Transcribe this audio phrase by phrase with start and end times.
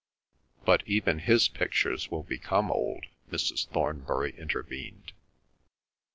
[0.65, 3.67] "But even his pictures will become old," Mrs.
[3.67, 5.11] Thornbury intervened.